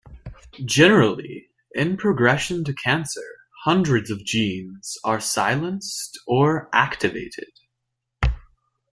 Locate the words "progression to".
1.95-2.73